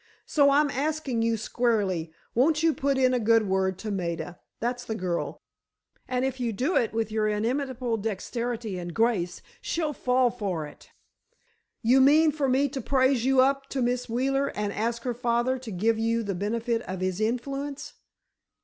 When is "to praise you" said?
12.69-13.41